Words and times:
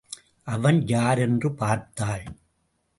அவன் 0.47 0.87
யாரென்று 0.87 1.55
பார்த்தாள். 1.55 2.23